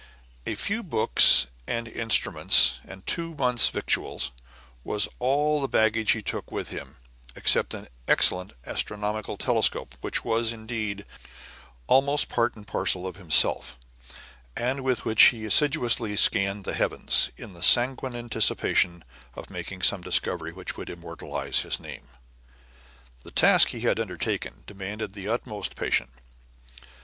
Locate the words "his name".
21.59-22.07